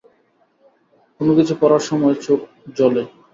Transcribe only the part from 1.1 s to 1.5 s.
কোনো